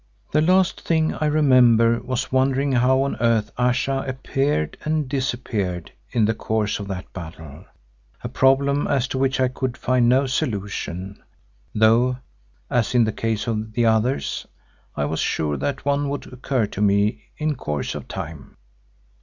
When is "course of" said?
6.33-6.87, 17.55-18.07